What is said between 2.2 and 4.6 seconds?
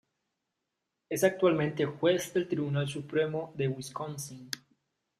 del Tribunal Supremo de Wisconsin.